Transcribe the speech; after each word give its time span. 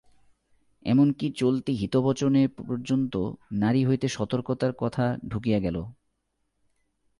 এমন 0.85 1.07
কি 1.13 1.27
চলতি 1.31 1.71
হিতবচনে 1.73 2.47
পর্যন্ত 2.59 3.13
নারী 3.51 3.81
হইতে 3.85 4.07
সতর্কতার 4.07 4.73
কথা 4.77 5.17
ঢুকিয়া 5.27 5.59
গেল। 5.59 5.77